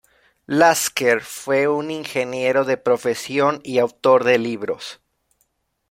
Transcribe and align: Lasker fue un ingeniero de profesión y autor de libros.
Lasker 0.47 1.21
fue 1.21 1.67
un 1.67 1.91
ingeniero 1.91 2.65
de 2.65 2.75
profesión 2.75 3.59
y 3.63 3.77
autor 3.77 4.23
de 4.23 4.39
libros. 4.39 4.99